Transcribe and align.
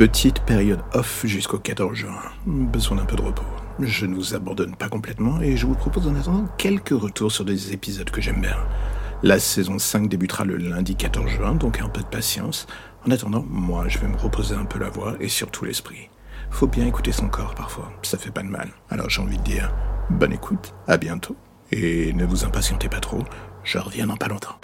Petite 0.00 0.40
période 0.46 0.80
off 0.94 1.26
jusqu'au 1.26 1.58
14 1.58 1.94
juin. 1.94 2.22
Besoin 2.46 2.96
d'un 2.96 3.04
peu 3.04 3.16
de 3.16 3.20
repos. 3.20 3.44
Je 3.80 4.06
ne 4.06 4.14
vous 4.14 4.34
abandonne 4.34 4.74
pas 4.74 4.88
complètement 4.88 5.42
et 5.42 5.58
je 5.58 5.66
vous 5.66 5.74
propose 5.74 6.06
en 6.06 6.14
attendant 6.14 6.48
quelques 6.56 6.98
retours 6.98 7.30
sur 7.30 7.44
des 7.44 7.74
épisodes 7.74 8.08
que 8.08 8.22
j'aime 8.22 8.40
bien. 8.40 8.56
La 9.22 9.38
saison 9.38 9.78
5 9.78 10.08
débutera 10.08 10.46
le 10.46 10.56
lundi 10.56 10.96
14 10.96 11.28
juin, 11.28 11.54
donc 11.54 11.82
un 11.82 11.90
peu 11.90 12.00
de 12.00 12.06
patience. 12.06 12.66
En 13.06 13.10
attendant, 13.10 13.44
moi, 13.46 13.88
je 13.88 13.98
vais 13.98 14.08
me 14.08 14.16
reposer 14.16 14.54
un 14.54 14.64
peu 14.64 14.78
la 14.78 14.88
voix 14.88 15.16
et 15.20 15.28
surtout 15.28 15.66
l'esprit. 15.66 16.08
Faut 16.48 16.66
bien 16.66 16.86
écouter 16.86 17.12
son 17.12 17.28
corps 17.28 17.54
parfois, 17.54 17.92
ça 18.00 18.16
fait 18.16 18.30
pas 18.30 18.42
de 18.42 18.48
mal. 18.48 18.70
Alors 18.88 19.10
j'ai 19.10 19.20
envie 19.20 19.36
de 19.36 19.42
dire, 19.42 19.70
bonne 20.08 20.32
écoute, 20.32 20.72
à 20.88 20.96
bientôt. 20.96 21.36
Et 21.72 22.14
ne 22.14 22.24
vous 22.24 22.46
impatientez 22.46 22.88
pas 22.88 23.00
trop, 23.00 23.22
je 23.64 23.76
reviens 23.76 24.06
dans 24.06 24.16
pas 24.16 24.28
longtemps. 24.28 24.58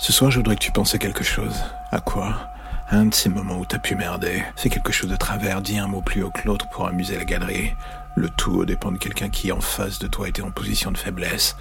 Ce 0.00 0.14
soir, 0.14 0.30
je 0.30 0.38
voudrais 0.38 0.56
que 0.56 0.64
tu 0.64 0.72
penses 0.72 0.94
à 0.94 0.98
quelque 0.98 1.22
chose. 1.22 1.62
À 1.90 2.00
quoi? 2.00 2.48
Un 2.90 3.04
de 3.04 3.14
ces 3.14 3.28
moments 3.28 3.58
où 3.58 3.66
t'as 3.66 3.78
pu 3.78 3.96
merder. 3.96 4.42
Fais 4.56 4.70
quelque 4.70 4.92
chose 4.92 5.10
de 5.10 5.16
travers, 5.16 5.60
dis 5.60 5.76
un 5.76 5.88
mot 5.88 6.00
plus 6.00 6.22
haut 6.22 6.30
que 6.30 6.46
l'autre 6.46 6.66
pour 6.70 6.86
amuser 6.86 7.18
la 7.18 7.26
galerie. 7.26 7.74
Le 8.14 8.30
tout 8.30 8.64
dépend 8.64 8.92
de 8.92 8.96
quelqu'un 8.96 9.28
qui, 9.28 9.52
en 9.52 9.60
face 9.60 9.98
de 9.98 10.06
toi, 10.06 10.26
était 10.26 10.40
en 10.40 10.52
position 10.52 10.90
de 10.90 10.96
faiblesse. 10.96 11.54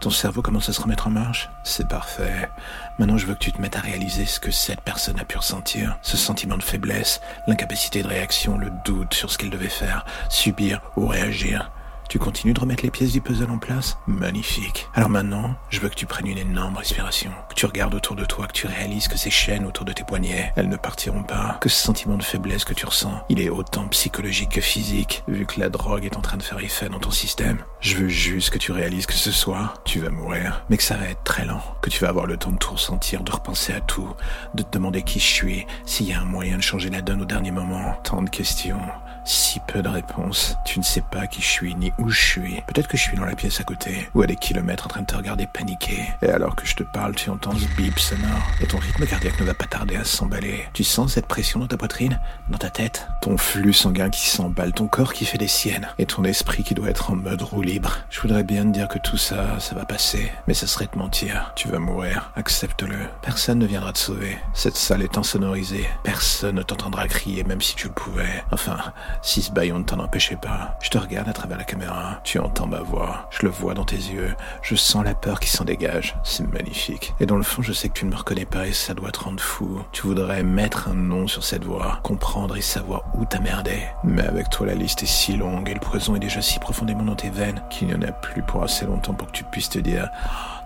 Ton 0.00 0.10
cerveau 0.10 0.42
commence 0.42 0.68
à 0.68 0.72
se 0.72 0.80
remettre 0.80 1.06
en 1.06 1.10
marche? 1.10 1.50
C'est 1.62 1.86
parfait. 1.86 2.50
Maintenant, 2.98 3.16
je 3.16 3.26
veux 3.26 3.34
que 3.34 3.44
tu 3.44 3.52
te 3.52 3.62
mettes 3.62 3.76
à 3.76 3.80
réaliser 3.80 4.26
ce 4.26 4.40
que 4.40 4.50
cette 4.50 4.80
personne 4.80 5.20
a 5.20 5.24
pu 5.24 5.38
ressentir. 5.38 5.98
Ce 6.02 6.16
sentiment 6.16 6.56
de 6.56 6.64
faiblesse, 6.64 7.20
l'incapacité 7.46 8.02
de 8.02 8.08
réaction, 8.08 8.58
le 8.58 8.72
doute 8.84 9.14
sur 9.14 9.30
ce 9.30 9.38
qu'elle 9.38 9.50
devait 9.50 9.68
faire, 9.68 10.04
subir 10.28 10.80
ou 10.96 11.06
réagir. 11.06 11.70
Tu 12.08 12.18
continues 12.18 12.54
de 12.54 12.60
remettre 12.60 12.84
les 12.84 12.90
pièces 12.90 13.12
du 13.12 13.20
puzzle 13.20 13.50
en 13.50 13.58
place? 13.58 13.98
Magnifique. 14.06 14.88
Alors 14.94 15.10
maintenant, 15.10 15.54
je 15.68 15.78
veux 15.78 15.90
que 15.90 15.94
tu 15.94 16.06
prennes 16.06 16.26
une 16.26 16.38
énorme 16.38 16.78
respiration, 16.78 17.30
que 17.50 17.54
tu 17.54 17.66
regardes 17.66 17.94
autour 17.94 18.16
de 18.16 18.24
toi, 18.24 18.46
que 18.46 18.54
tu 18.54 18.66
réalises 18.66 19.08
que 19.08 19.18
ces 19.18 19.28
chaînes 19.28 19.66
autour 19.66 19.84
de 19.84 19.92
tes 19.92 20.04
poignets, 20.04 20.50
elles 20.56 20.70
ne 20.70 20.76
partiront 20.76 21.22
pas, 21.22 21.58
que 21.60 21.68
ce 21.68 21.76
sentiment 21.76 22.16
de 22.16 22.22
faiblesse 22.22 22.64
que 22.64 22.72
tu 22.72 22.86
ressens, 22.86 23.22
il 23.28 23.42
est 23.42 23.50
autant 23.50 23.86
psychologique 23.88 24.52
que 24.52 24.62
physique, 24.62 25.22
vu 25.28 25.44
que 25.44 25.60
la 25.60 25.68
drogue 25.68 26.06
est 26.06 26.16
en 26.16 26.22
train 26.22 26.38
de 26.38 26.42
faire 26.42 26.58
effet 26.60 26.88
dans 26.88 26.98
ton 26.98 27.10
système. 27.10 27.58
Je 27.80 27.96
veux 27.96 28.08
juste 28.08 28.48
que 28.48 28.58
tu 28.58 28.72
réalises 28.72 29.04
que 29.04 29.12
ce 29.12 29.30
soir, 29.30 29.82
tu 29.84 30.00
vas 30.00 30.08
mourir, 30.08 30.64
mais 30.70 30.78
que 30.78 30.84
ça 30.84 30.96
va 30.96 31.10
être 31.10 31.24
très 31.24 31.44
lent, 31.44 31.62
que 31.82 31.90
tu 31.90 32.00
vas 32.00 32.08
avoir 32.08 32.24
le 32.24 32.38
temps 32.38 32.52
de 32.52 32.56
tout 32.56 32.72
ressentir, 32.72 33.22
de 33.22 33.32
repenser 33.32 33.74
à 33.74 33.82
tout, 33.82 34.08
de 34.54 34.62
te 34.62 34.70
demander 34.70 35.02
qui 35.02 35.20
je 35.20 35.26
suis, 35.26 35.66
s'il 35.84 36.08
y 36.08 36.14
a 36.14 36.22
un 36.22 36.24
moyen 36.24 36.56
de 36.56 36.62
changer 36.62 36.88
la 36.88 37.02
donne 37.02 37.20
au 37.20 37.26
dernier 37.26 37.50
moment. 37.50 38.00
Tant 38.02 38.22
de 38.22 38.30
questions, 38.30 38.80
si 39.28 39.60
peu 39.60 39.82
de 39.82 39.88
réponses. 39.88 40.56
Tu 40.64 40.78
ne 40.78 40.84
sais 40.84 41.02
pas 41.02 41.26
qui 41.26 41.42
je 41.42 41.46
suis 41.46 41.74
ni 41.74 41.92
où 41.98 42.08
je 42.08 42.20
suis. 42.20 42.62
Peut-être 42.66 42.88
que 42.88 42.96
je 42.96 43.02
suis 43.02 43.16
dans 43.16 43.24
la 43.24 43.34
pièce 43.34 43.60
à 43.60 43.64
côté, 43.64 44.08
ou 44.14 44.22
à 44.22 44.26
des 44.26 44.36
kilomètres 44.36 44.86
en 44.86 44.88
train 44.88 45.00
de 45.02 45.06
te 45.06 45.16
regarder 45.16 45.46
paniquer. 45.46 46.02
Et 46.22 46.30
alors 46.30 46.56
que 46.56 46.66
je 46.66 46.74
te 46.74 46.82
parle, 46.82 47.14
tu 47.14 47.30
entends 47.30 47.54
ce 47.54 47.66
bip 47.76 47.98
sonore, 47.98 48.50
et 48.60 48.66
ton 48.66 48.78
rythme 48.78 49.06
cardiaque 49.06 49.38
ne 49.40 49.44
va 49.44 49.54
pas 49.54 49.66
tarder 49.66 49.96
à 49.96 50.04
s'emballer. 50.04 50.66
Tu 50.72 50.84
sens 50.84 51.14
cette 51.14 51.26
pression 51.26 51.60
dans 51.60 51.66
ta 51.66 51.76
poitrine, 51.76 52.20
dans 52.48 52.58
ta 52.58 52.70
tête, 52.70 53.08
ton 53.20 53.36
flux 53.36 53.72
sanguin 53.72 54.10
qui 54.10 54.28
s'emballe, 54.28 54.72
ton 54.72 54.88
corps 54.88 55.12
qui 55.12 55.24
fait 55.24 55.38
des 55.38 55.48
siennes, 55.48 55.88
et 55.98 56.06
ton 56.06 56.24
esprit 56.24 56.64
qui 56.64 56.74
doit 56.74 56.88
être 56.88 57.10
en 57.10 57.16
mode 57.16 57.42
roue 57.42 57.62
libre. 57.62 57.98
Je 58.10 58.20
voudrais 58.20 58.44
bien 58.44 58.64
te 58.64 58.70
dire 58.70 58.88
que 58.88 58.98
tout 58.98 59.18
ça, 59.18 59.60
ça 59.60 59.74
va 59.74 59.84
passer, 59.84 60.32
mais 60.46 60.54
ça 60.54 60.66
serait 60.66 60.86
te 60.86 60.98
mentir. 60.98 61.52
Tu 61.54 61.68
vas 61.68 61.78
mourir, 61.78 62.32
accepte-le. 62.36 62.96
Personne 63.22 63.58
ne 63.58 63.66
viendra 63.66 63.92
te 63.92 63.98
sauver. 63.98 64.38
Cette 64.54 64.76
salle 64.76 65.02
est 65.02 65.18
insonorisée. 65.18 65.86
Personne 66.02 66.56
ne 66.56 66.62
t'entendra 66.62 67.06
crier, 67.08 67.44
même 67.44 67.60
si 67.60 67.76
tu 67.76 67.88
le 67.88 67.94
pouvais. 67.94 68.42
Enfin, 68.52 68.78
si 69.22 69.42
ce 69.42 69.52
baillon 69.52 69.78
ne 69.78 69.84
t'en 69.84 69.98
empêchait 69.98 70.36
pas. 70.36 70.76
Je 70.80 70.90
te 70.90 70.98
regarde 70.98 71.28
à 71.28 71.32
travers 71.32 71.58
la 71.58 71.64
caméra. 71.64 72.20
Tu 72.24 72.38
entends 72.38 72.66
ma 72.66 72.80
voix. 72.80 73.28
Je 73.30 73.46
le 73.46 73.50
vois 73.50 73.74
dans 73.74 73.84
tes 73.84 73.96
yeux. 73.96 74.34
Je 74.62 74.74
sens 74.74 75.04
la 75.04 75.14
peur 75.14 75.40
qui 75.40 75.48
s'en 75.48 75.64
dégage. 75.64 76.16
C'est 76.24 76.46
magnifique. 76.46 77.14
Et 77.20 77.26
dans 77.26 77.36
le 77.36 77.42
fond, 77.42 77.62
je 77.62 77.72
sais 77.72 77.88
que 77.88 77.94
tu 77.94 78.04
ne 78.04 78.10
me 78.10 78.16
reconnais 78.16 78.44
pas 78.44 78.66
et 78.66 78.72
ça 78.72 78.94
doit 78.94 79.10
te 79.10 79.20
rendre 79.20 79.42
fou. 79.42 79.80
Tu 79.92 80.02
voudrais 80.02 80.42
mettre 80.42 80.88
un 80.88 80.94
nom 80.94 81.26
sur 81.26 81.44
cette 81.44 81.64
voix, 81.64 82.00
comprendre 82.02 82.56
et 82.56 82.62
savoir 82.62 83.04
où 83.14 83.24
t'as 83.24 83.40
merdé. 83.40 83.82
Mais 84.04 84.22
avec 84.22 84.50
toi, 84.50 84.66
la 84.66 84.74
liste 84.74 85.02
est 85.02 85.06
si 85.06 85.36
longue 85.36 85.68
et 85.68 85.74
le 85.74 85.80
poison 85.80 86.16
est 86.16 86.20
déjà 86.20 86.42
si 86.42 86.58
profondément 86.58 87.04
dans 87.04 87.16
tes 87.16 87.30
veines 87.30 87.62
qu'il 87.70 87.88
n'y 87.88 87.94
en 87.94 88.02
a 88.02 88.12
plus 88.12 88.42
pour 88.42 88.62
assez 88.62 88.86
longtemps 88.86 89.14
pour 89.14 89.28
que 89.28 89.32
tu 89.32 89.44
puisses 89.44 89.70
te 89.70 89.78
dire 89.78 90.08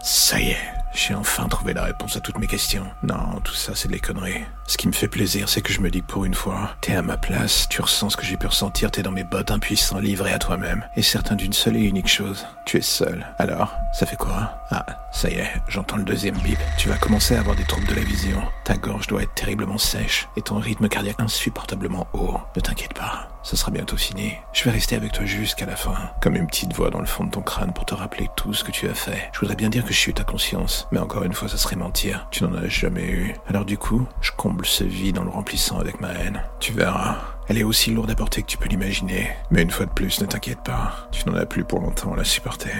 ça 0.01 0.41
y 0.41 0.51
est, 0.51 0.82
j'ai 0.95 1.15
enfin 1.15 1.49
trouvé 1.49 1.73
la 1.73 1.85
réponse 1.85 2.17
à 2.17 2.21
toutes 2.21 2.39
mes 2.39 2.47
questions. 2.47 2.87
Non, 3.03 3.41
tout 3.45 3.55
ça, 3.55 3.73
c'est 3.75 3.89
des 3.89 4.01
conneries. 4.01 4.45
Ce 4.67 4.77
qui 4.77 4.89
me 4.89 4.93
fait 4.93 5.09
plaisir, 5.09 5.49
c'est 5.49 5.61
que 5.61 5.73
je 5.73 5.81
me 5.81 5.91
dis 5.91 6.03
pour 6.03 6.25
une 6.25 6.35
fois, 6.35 6.77
t'es 6.81 6.95
à 6.95 7.03
ma 7.03 7.17
place, 7.17 7.69
tu 7.69 7.83
ressens 7.83 8.11
ce 8.11 8.17
que 8.17 8.25
j'ai 8.25 8.37
pu 8.37 8.47
ressentir, 8.47 8.91
t'es 8.91 9.03
dans 9.03 9.11
mes 9.11 9.25
bottes 9.25 9.51
impuissant, 9.51 9.99
livré 9.99 10.33
à 10.33 10.39
toi-même. 10.39 10.85
Et 10.97 11.03
certain 11.03 11.35
d'une 11.35 11.53
seule 11.53 11.77
et 11.77 11.83
unique 11.83 12.09
chose, 12.09 12.47
tu 12.67 12.79
es 12.79 12.83
seul. 12.83 13.27
Alors, 13.39 13.75
ça 13.93 14.07
fait 14.07 14.17
quoi? 14.17 14.55
Ah, 14.71 14.87
ça 15.13 15.29
y 15.31 15.35
est, 15.35 15.53
j'entends 15.69 15.97
le 15.97 16.05
deuxième 16.05 16.39
bip. 16.39 16.59
Tu 16.79 16.89
vas 16.89 16.97
commencer 16.97 17.37
à 17.37 17.41
avoir 17.41 17.57
des 17.57 17.65
troubles 17.65 17.89
de 17.89 17.95
la 17.95 18.05
vision. 18.05 18.43
Ta 18.65 18.77
gorge 18.77 19.07
doit 19.07 19.23
être 19.23 19.35
terriblement 19.35 19.79
sèche 19.79 20.29
et 20.37 20.43
ton 20.43 20.59
rythme 20.59 20.89
cardiaque 20.89 21.21
insupportablement 21.21 22.07
haut. 22.13 22.39
Ne 22.57 22.61
t'inquiète 22.61 22.95
pas, 22.95 23.29
ça 23.43 23.57
sera 23.57 23.71
bientôt 23.71 23.97
fini. 23.97 24.35
Je 24.53 24.65
vais 24.65 24.71
rester 24.71 24.97
avec 24.97 25.13
toi 25.13 25.25
jusqu'à 25.25 25.67
la 25.67 25.77
fin, 25.77 25.95
comme 26.21 26.37
une 26.37 26.47
petite 26.47 26.73
voix 26.73 26.91
dans 26.91 27.01
le 27.01 27.07
fond 27.07 27.25
de 27.25 27.31
ton 27.31 27.43
crâne 27.43 27.73
pour 27.73 27.85
te 27.85 27.95
rappeler 27.95 28.29
tout 28.37 28.55
ce 28.55 28.65
que 28.65 28.71
tu 28.71 28.89
as 28.89 28.95
fait. 28.95 29.31
Je 29.33 29.41
voudrais 29.41 29.57
bien 29.57 29.69
dire 29.69 29.85
que 29.85 29.93
je 29.93 29.99
suis 29.99 30.15
ta 30.15 30.25
conscience, 30.25 30.89
mais 30.93 30.99
encore 30.99 31.25
une 31.25 31.33
fois, 31.33 31.49
ça 31.49 31.57
serait 31.57 31.77
mentir. 31.77 32.27
Tu 32.31 32.45
n'en 32.45 32.55
as 32.55 32.69
jamais 32.69 33.05
eu. 33.05 33.35
Alors 33.49 33.65
du 33.65 33.79
coup, 33.79 34.07
je 34.21 34.31
comble 34.33 34.67
ce 34.67 34.85
vide 34.85 35.19
en 35.19 35.25
le 35.25 35.31
remplissant 35.31 35.79
avec 35.79 36.01
ma 36.01 36.13
haine. 36.13 36.43
Tu 36.61 36.73
verras. 36.73 37.19
Elle 37.49 37.59
est 37.59 37.65
aussi 37.65 37.91
lourde 37.91 38.11
à 38.11 38.15
porter 38.15 38.43
que 38.43 38.47
tu 38.47 38.59
peux 38.59 38.69
l'imaginer. 38.69 39.31
Mais 39.51 39.63
une 39.63 39.71
fois 39.71 39.87
de 39.87 39.93
plus, 39.93 40.21
ne 40.21 40.27
t'inquiète 40.27 40.63
pas. 40.63 41.09
Tu 41.11 41.29
n'en 41.29 41.37
as 41.37 41.47
plus 41.47 41.65
pour 41.65 41.81
longtemps 41.81 42.13
à 42.13 42.17
la 42.17 42.25
supporter. 42.25 42.73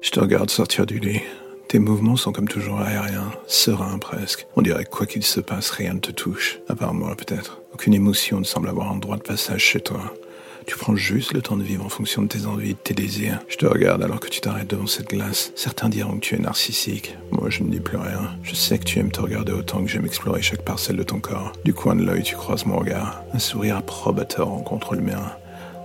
Je 0.00 0.10
te 0.10 0.20
regarde 0.20 0.48
sortir 0.48 0.86
du 0.86 0.98
lit. 0.98 1.20
Tes 1.68 1.78
mouvements 1.78 2.16
sont 2.16 2.32
comme 2.32 2.48
toujours 2.48 2.80
aériens, 2.80 3.30
sereins 3.46 3.98
presque. 3.98 4.46
On 4.56 4.62
dirait 4.62 4.86
que 4.86 4.90
quoi 4.90 5.04
qu'il 5.04 5.22
se 5.22 5.38
passe, 5.38 5.68
rien 5.68 5.92
ne 5.92 5.98
te 5.98 6.10
touche, 6.10 6.60
à 6.66 6.74
part 6.74 6.94
moi 6.94 7.14
peut-être. 7.14 7.60
Aucune 7.74 7.92
émotion 7.92 8.40
ne 8.40 8.44
semble 8.44 8.70
avoir 8.70 8.90
un 8.90 8.96
droit 8.96 9.18
de 9.18 9.22
passage 9.22 9.60
chez 9.60 9.80
toi. 9.80 10.14
Tu 10.66 10.78
prends 10.78 10.96
juste 10.96 11.34
le 11.34 11.42
temps 11.42 11.58
de 11.58 11.62
vivre 11.62 11.84
en 11.84 11.90
fonction 11.90 12.22
de 12.22 12.28
tes 12.28 12.46
envies, 12.46 12.72
de 12.72 12.78
tes 12.78 12.94
désirs. 12.94 13.40
Je 13.48 13.56
te 13.56 13.66
regarde 13.66 14.02
alors 14.02 14.18
que 14.18 14.30
tu 14.30 14.40
t'arrêtes 14.40 14.70
devant 14.70 14.86
cette 14.86 15.10
glace. 15.10 15.52
Certains 15.56 15.90
diront 15.90 16.14
que 16.14 16.20
tu 16.20 16.36
es 16.36 16.38
narcissique. 16.38 17.18
Moi, 17.32 17.50
je 17.50 17.62
ne 17.62 17.68
dis 17.68 17.80
plus 17.80 17.98
rien. 17.98 18.30
Je 18.42 18.54
sais 18.54 18.78
que 18.78 18.84
tu 18.84 18.98
aimes 18.98 19.12
te 19.12 19.20
regarder 19.20 19.52
autant 19.52 19.82
que 19.82 19.90
j'aime 19.90 20.06
explorer 20.06 20.40
chaque 20.40 20.62
parcelle 20.62 20.96
de 20.96 21.02
ton 21.02 21.20
corps. 21.20 21.52
Du 21.66 21.74
coin 21.74 21.96
de 21.96 22.02
l'œil, 22.02 22.22
tu 22.22 22.34
croises 22.34 22.64
mon 22.64 22.78
regard. 22.78 23.22
Un 23.34 23.38
sourire 23.38 23.76
approbateur 23.76 24.48
rencontre 24.48 24.94
le 24.94 25.02
mien. 25.02 25.32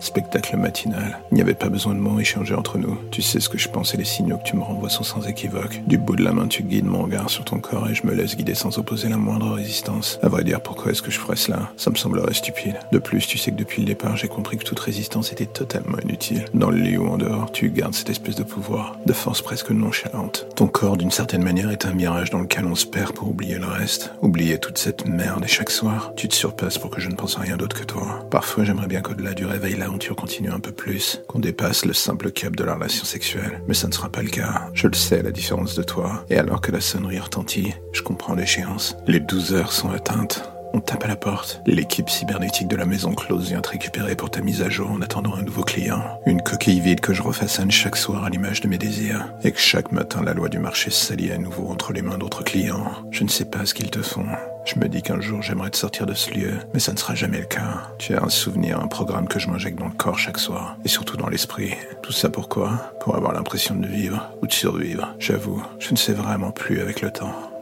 Spectacle 0.04 0.58
matinal. 0.58 1.20
Il 1.32 1.36
n'y 1.36 1.42
avait 1.42 1.54
pas 1.54 1.70
besoin 1.70 1.94
de 1.96 2.00
mots 2.00 2.20
échangés 2.20 2.56
entre 2.56 2.78
nous. 2.78 2.98
Tu 3.10 3.22
sais 3.22 3.40
ce 3.40 3.48
que 3.48 3.58
je 3.58 3.70
pense 3.70 3.94
et 3.94 3.98
les 3.98 4.04
signaux 4.04 4.38
que 4.38 4.44
tu 4.44 4.58
me 4.58 4.62
renvoies 4.62 4.90
sont 4.90 5.06
sans 5.06 5.26
équivoque. 5.26 5.82
Du 5.88 5.98
bout 5.98 6.18
de 6.18 6.24
la 6.24 6.34
main, 6.34 6.48
tu 6.48 6.62
guides 6.62 6.84
mon 6.84 7.04
regard 7.04 7.30
sur 7.30 7.46
ton 7.46 7.60
corps 7.60 7.90
et 7.90 7.96
je 7.96 8.06
me 8.06 8.14
laisse 8.14 8.36
guider 8.36 8.54
sans 8.54 8.78
opposer 8.78 9.08
la 9.08 9.16
moindre 9.16 9.54
résistance. 9.54 10.20
À 10.22 10.28
vrai 10.28 10.44
dire, 10.44 10.60
pourquoi 10.62 10.92
est-ce 10.92 11.02
que 11.02 11.10
je 11.10 11.20
ferais 11.20 11.38
cela? 11.38 11.72
Ça 11.78 11.90
me 11.90 11.96
semblerait 11.96 12.34
stupide. 12.34 12.76
De 12.92 13.00
plus, 13.00 13.26
tu 13.26 13.38
sais 13.38 13.52
que 13.52 13.56
depuis 13.56 13.82
le 13.82 13.88
départ, 13.88 14.18
j'ai 14.18 14.28
compris 14.28 14.58
que 14.58 14.66
toute 14.66 14.80
résistance 14.80 15.32
était 15.32 15.46
totalement 15.46 15.98
inutile. 16.04 16.44
Dans 16.54 16.70
le 16.70 16.80
lit 16.80 16.98
ou 16.98 17.08
en 17.08 17.18
dehors, 17.18 17.50
tu 17.54 17.70
gardes 17.70 17.94
cette 17.94 18.10
espèce 18.10 18.36
de 18.36 18.44
pouvoir, 18.44 18.98
de 19.06 19.14
force 19.14 19.42
presque 19.42 19.72
nonchalante. 19.72 20.48
Ton 20.58 20.68
corps, 20.68 20.98
d'une 20.98 21.12
certaine 21.12 21.44
manière, 21.44 21.72
est 21.72 21.86
un 21.86 21.94
mirage 21.94 22.30
dans 22.30 22.42
lequel 22.42 22.66
on 22.66 22.76
se 22.76 22.86
perd 22.86 23.14
pour 23.14 23.30
oublier 23.30 23.58
le 23.58 23.68
reste. 23.68 24.14
Oublier 24.22 24.58
toute 24.58 24.78
cette 24.78 25.08
merde 25.08 25.46
et 25.46 25.48
chaque 25.48 25.70
soir, 25.70 26.12
tu 26.18 26.28
te 26.28 26.36
surpasses 26.36 26.78
pour 26.78 26.90
que 26.90 27.00
je 27.00 27.08
ne 27.08 27.16
pense 27.16 27.38
à 27.38 27.42
rien 27.42 27.56
d'autre 27.56 27.80
que 27.80 27.86
toi. 27.86 28.28
Parfois, 28.30 28.66
j'aimerais 28.66 28.88
bien 28.88 29.02
qu'au-delà 29.02 29.34
du 29.34 29.46
réveil, 29.46 29.78
l'aventure 29.94 30.16
continue 30.16 30.50
un 30.50 30.60
peu 30.60 30.72
plus, 30.72 31.22
qu'on 31.28 31.38
dépasse 31.38 31.86
le 31.86 31.94
simple 31.94 32.32
cap 32.32 32.56
de 32.56 32.64
la 32.64 32.74
relation 32.74 33.06
sexuelle. 33.06 33.62
Mais 33.68 33.76
ça 33.76 33.88
ne 33.88 33.94
sera 33.94 34.10
pas 34.10 34.24
le 34.24 34.30
cas. 34.30 34.72
Je 34.74 34.88
le 34.88 34.96
sais, 34.96 35.20
à 35.20 35.22
la 35.22 35.30
différence 35.30 35.76
de 35.76 35.84
toi. 35.84 36.26
Et 36.32 36.38
alors 36.38 36.62
que 36.62 36.72
la 36.72 36.82
sonnerie 36.82 37.20
retentit, 37.20 37.76
je 37.92 38.02
comprends 38.02 38.34
l'échéance. 38.34 38.96
Les 39.06 39.20
12 39.20 39.54
heures 39.54 39.72
sont 39.72 39.92
atteintes. 39.92 40.53
On 40.76 40.82
tape 40.82 41.04
à 41.04 41.08
la 41.08 41.16
porte. 41.16 41.62
L'équipe 41.68 42.10
cybernétique 42.10 42.68
de 42.68 42.76
la 42.76 42.88
maison 42.88 43.14
close 43.14 43.50
vient 43.50 43.62
te 43.62 43.70
récupérer 43.70 44.16
pour 44.16 44.32
ta 44.32 44.42
mise 44.42 44.64
à 44.64 44.70
jour 44.70 44.90
en 44.90 45.02
attendant 45.02 45.36
un 45.36 45.44
nouveau 45.44 45.64
client. 45.64 46.20
Une 46.26 46.42
coquille 46.42 46.80
vide 46.80 47.00
que 47.00 47.14
je 47.14 47.22
refaçonne 47.22 47.70
chaque 47.70 47.96
soir 47.96 48.24
à 48.24 48.32
l'image 48.32 48.62
de 48.62 48.68
mes 48.68 48.80
désirs. 48.80 49.32
Et 49.44 49.52
que 49.52 49.60
chaque 49.60 49.92
matin 49.92 50.24
la 50.24 50.34
loi 50.34 50.50
du 50.50 50.58
marché 50.58 50.90
s'allie 50.90 51.32
à 51.32 51.38
nouveau 51.38 51.68
entre 51.68 51.94
les 51.94 52.02
mains 52.02 52.18
d'autres 52.18 52.44
clients. 52.44 52.92
Je 53.12 53.24
ne 53.24 53.30
sais 53.30 53.46
pas 53.46 53.68
ce 53.68 53.76
qu'ils 53.76 53.92
te 53.92 54.02
font. 54.02 54.26
Je 54.66 54.80
me 54.80 54.90
dis 54.90 55.04
qu'un 55.04 55.22
jour 55.22 55.44
j'aimerais 55.44 55.70
te 55.70 55.78
sortir 55.78 56.08
de 56.08 56.16
ce 56.16 56.32
lieu, 56.32 56.54
mais 56.74 56.80
ça 56.80 56.92
ne 56.92 56.98
sera 56.98 57.14
jamais 57.14 57.40
le 57.40 57.46
cas. 57.46 57.92
Tu 58.00 58.16
as 58.16 58.24
un 58.24 58.30
souvenir, 58.30 58.80
un 58.80 58.88
programme 58.88 59.28
que 59.28 59.38
je 59.38 59.50
m'injecte 59.50 59.78
dans 59.78 59.90
le 59.90 59.92
corps 59.92 60.18
chaque 60.18 60.40
soir, 60.40 60.78
et 60.84 60.88
surtout 60.88 61.18
dans 61.18 61.30
l'esprit. 61.30 61.76
Tout 62.02 62.14
ça 62.14 62.32
pourquoi? 62.32 62.94
Pour 63.00 63.16
avoir 63.16 63.34
l'impression 63.34 63.76
de 63.76 63.86
vivre 63.86 64.32
ou 64.42 64.48
de 64.48 64.54
survivre. 64.54 65.14
J'avoue, 65.20 65.62
je 65.78 65.92
ne 65.92 65.98
sais 65.98 66.14
vraiment 66.14 66.52
plus 66.52 66.82
avec 66.82 67.02
le 67.02 67.12
temps. 67.12 67.53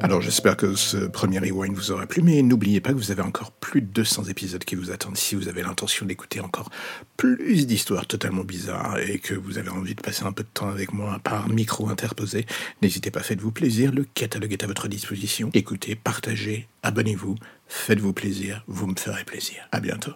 Alors 0.00 0.20
j'espère 0.20 0.56
que 0.56 0.74
ce 0.74 0.98
premier 0.98 1.38
rewind 1.38 1.74
vous 1.74 1.90
aura 1.90 2.06
plu, 2.06 2.22
mais 2.22 2.42
n'oubliez 2.42 2.80
pas 2.80 2.90
que 2.90 2.96
vous 2.96 3.10
avez 3.10 3.22
encore 3.22 3.52
plus 3.52 3.80
de 3.80 3.86
200 3.86 4.24
épisodes 4.24 4.62
qui 4.62 4.74
vous 4.74 4.90
attendent 4.90 5.16
si 5.16 5.34
vous 5.34 5.48
avez 5.48 5.62
l'intention 5.62 6.04
d'écouter 6.04 6.40
encore 6.40 6.70
plus 7.16 7.66
d'histoires 7.66 8.06
totalement 8.06 8.44
bizarres 8.44 8.98
et 8.98 9.18
que 9.18 9.34
vous 9.34 9.56
avez 9.56 9.70
envie 9.70 9.94
de 9.94 10.02
passer 10.02 10.24
un 10.24 10.32
peu 10.32 10.42
de 10.42 10.48
temps 10.52 10.68
avec 10.68 10.92
moi 10.92 11.20
par 11.24 11.48
micro 11.48 11.88
interposé. 11.88 12.44
N'hésitez 12.82 13.10
pas, 13.10 13.22
faites-vous 13.22 13.52
plaisir, 13.52 13.92
le 13.92 14.04
catalogue 14.04 14.52
est 14.52 14.64
à 14.64 14.66
votre 14.66 14.88
disposition. 14.88 15.50
Écoutez, 15.54 15.94
partagez, 15.94 16.68
abonnez-vous, 16.82 17.36
faites-vous 17.66 18.12
plaisir, 18.12 18.62
vous 18.66 18.86
me 18.86 18.96
ferez 18.96 19.24
plaisir. 19.24 19.66
À 19.72 19.80
bientôt. 19.80 20.12